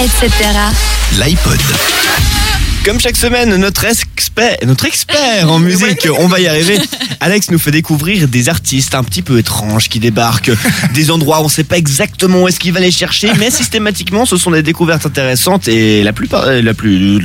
[0.00, 0.72] etc.
[1.18, 2.69] L'iPod.
[2.84, 6.78] Comme chaque semaine, notre expert, notre expert en musique, on va y arriver.
[7.20, 10.50] Alex nous fait découvrir des artistes un petit peu étranges qui débarquent,
[10.94, 13.50] des endroits où on ne sait pas exactement où est-ce qu'il va les chercher, mais
[13.50, 17.20] systématiquement, ce sont des découvertes intéressantes et la plupart, euh, la plus,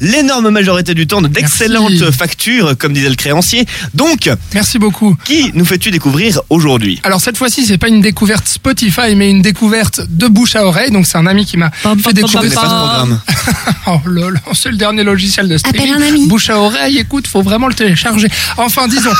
[0.00, 3.66] l'énorme- majorité du temps, d'excellentes factures, comme disait le créancier.
[3.94, 5.16] Donc, Merci beaucoup.
[5.24, 7.00] qui nous fais-tu découvrir aujourd'hui?
[7.02, 10.90] Alors cette fois-ci, c'est pas une découverte Spotify, mais une découverte de bouche à oreille.
[10.92, 12.50] Donc c'est un ami qui m'a fait découvrir.
[12.50, 13.20] ce programme.
[14.20, 15.90] Lol, c'est le dernier logiciel de streaming.
[15.92, 16.26] Appelle un ami.
[16.28, 18.28] Bouche à oreille, écoute, faut vraiment le télécharger.
[18.56, 19.12] Enfin, disons,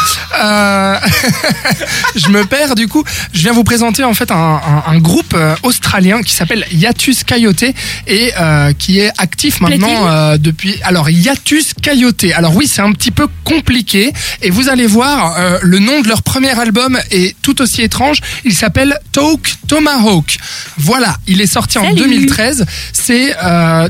[0.42, 0.96] euh,
[2.16, 3.04] je me perds du coup.
[3.32, 7.24] Je viens vous présenter en fait un, un- un groupe euh, australien qui s'appelle Yatus
[7.24, 7.62] Coyote
[8.06, 10.76] et euh, qui est actif maintenant euh, depuis.
[10.82, 12.24] Alors Yatus Coyote.
[12.34, 14.12] Alors oui, c'est un petit peu compliqué
[14.42, 18.20] et vous allez voir le nom de leur premier album est tout aussi étrange.
[18.44, 20.36] Il s'appelle Talk Tomahawk.
[20.78, 21.96] Voilà, il est sorti en Salut.
[21.96, 22.66] 2013.
[22.92, 23.34] C'est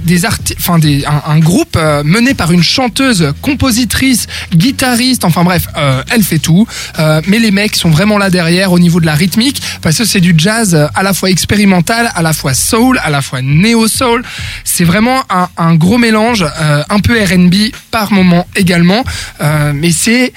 [0.04, 5.24] des arti- enfin des un, groupe euh, mené par une chanteuse, compositrice, guitariste.
[5.24, 6.66] Enfin bref, euh, elle fait tout.
[6.98, 10.04] Euh, mais les mecs sont vraiment là derrière au niveau de la rythmique parce que
[10.04, 13.88] c'est du jazz à la fois expérimental, à la fois soul, à la fois néo
[13.88, 14.22] soul.
[14.64, 15.22] C'est vraiment
[15.56, 16.44] un, gros mélange,
[16.88, 19.04] un peu R&B par moment également.
[19.74, 20.32] Mais c'est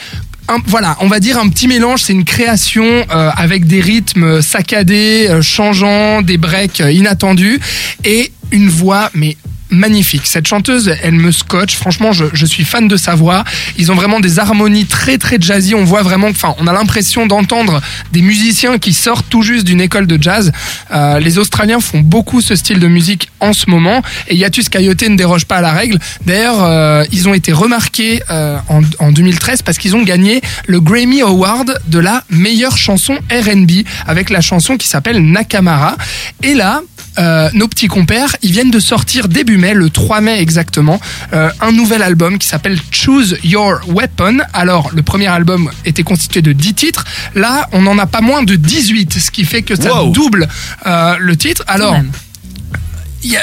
[0.68, 6.22] voilà, on va dire un petit mélange, c'est une création avec des rythmes saccadés, changeants,
[6.22, 7.60] des breaks inattendus
[8.04, 9.38] et une voix mais
[9.74, 10.26] magnifique.
[10.26, 11.76] Cette chanteuse, elle me scotche.
[11.76, 13.44] Franchement, je, je suis fan de sa voix.
[13.78, 15.76] Ils ont vraiment des harmonies très très jazzy.
[15.76, 19.82] On voit vraiment, enfin, on a l'impression d'entendre des musiciens qui sortent tout juste d'une
[19.82, 20.52] école de jazz.
[20.92, 25.04] Euh, les Australiens font beaucoup ce style de musique en ce moment et Yatus Coyote
[25.04, 26.00] ne déroge pas à la règle.
[26.26, 30.80] D'ailleurs, euh, ils ont été remarqués euh, en, en 2013 parce qu'ils ont gagné le
[30.80, 35.98] Grammy Award de la meilleure chanson R&B avec la chanson qui s'appelle Nakamara.
[36.44, 36.82] Et là,
[37.18, 41.00] euh, nos petits compères, ils viennent de sortir début mai, le 3 mai exactement,
[41.34, 44.40] euh, un nouvel album qui s'appelle Choose Your Weapon.
[44.54, 47.06] Alors, le premier album était constitué de 10 titres.
[47.36, 50.12] Là, on en a pas moins de 18, ce qui fait que ça Wow.
[50.12, 50.48] double
[50.88, 51.64] euh, le titre.
[51.68, 51.96] Alors,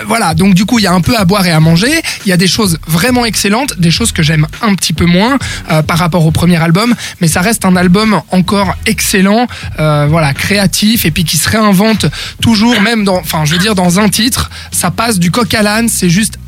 [0.07, 1.91] voilà, donc du coup, il y a un peu à boire et à manger.
[2.25, 5.39] Il y a des choses vraiment excellentes, des choses que j'aime un petit peu moins
[5.71, 9.47] euh, par rapport au premier album, mais ça reste un album encore excellent,
[9.79, 12.07] euh, voilà, créatif et puis qui se réinvente
[12.41, 15.63] toujours, même dans, enfin, je veux dire, dans un titre, ça passe du coq à
[15.63, 16.39] l'âne, c'est juste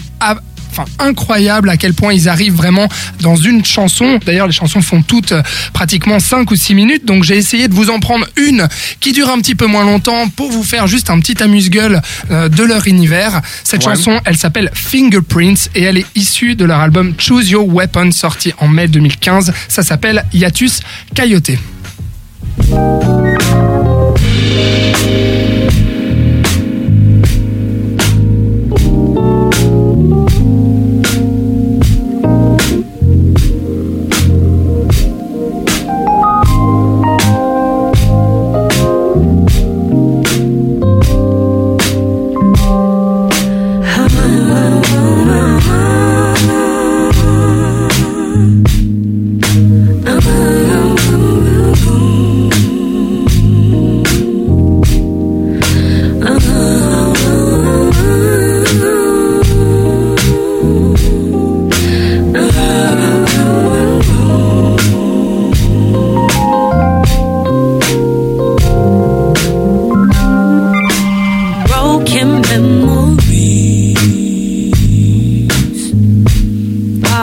[0.72, 2.88] Enfin, incroyable à quel point ils arrivent vraiment
[3.20, 4.18] dans une chanson.
[4.24, 5.42] D'ailleurs, les chansons font toutes euh,
[5.74, 7.04] pratiquement 5 ou 6 minutes.
[7.04, 8.66] Donc, j'ai essayé de vous en prendre une
[9.00, 12.00] qui dure un petit peu moins longtemps pour vous faire juste un petit amuse-gueule
[12.30, 13.40] euh, de leur univers.
[13.64, 13.94] Cette Ouais.
[13.94, 18.52] chanson, elle s'appelle Fingerprints et elle est issue de leur album Choose Your Weapon sorti
[18.58, 19.52] en mai 2015.
[19.68, 20.80] Ça s'appelle Yatus
[21.14, 21.50] Coyote.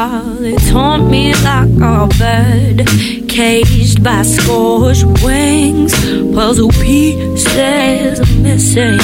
[0.02, 2.88] Ah, they taunt me like a bird
[3.28, 5.92] caged by scorched wings.
[6.34, 8.98] Puzzle pieces are missing.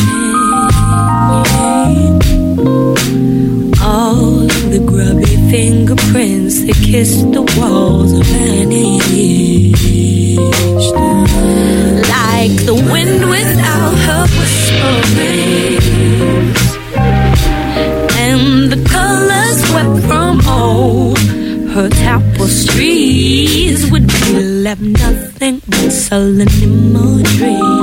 [3.84, 8.24] All the grubby fingerprints that kiss the walls are
[26.12, 27.75] a linear dreams.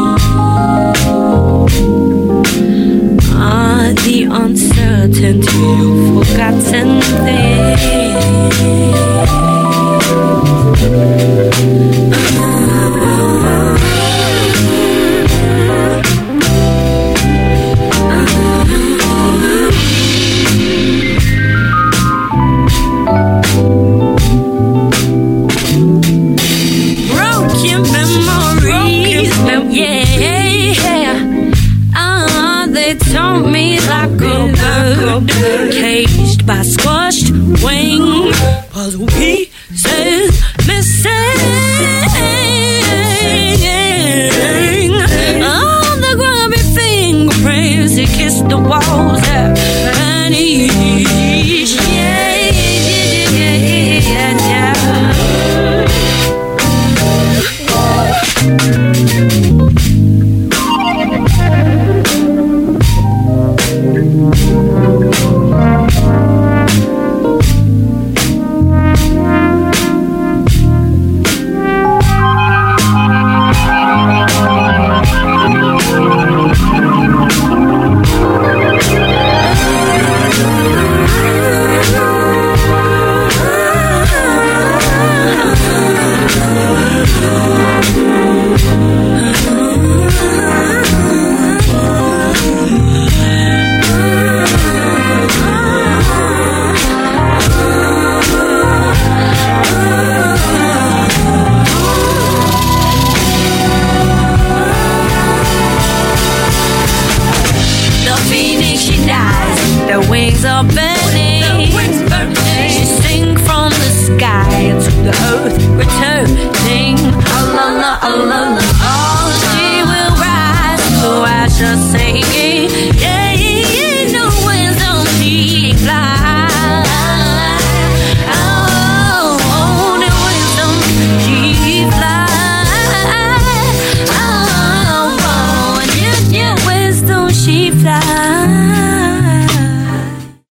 [38.83, 39.32] Cause we